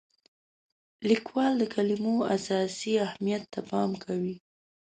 [1.09, 4.35] لیکوال د کلمو اساسي اهمیت ته پام کوي.